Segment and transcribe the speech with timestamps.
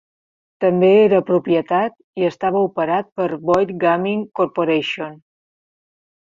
[0.63, 5.15] També era propietat i estava operat per Boyd Gaming Corporation.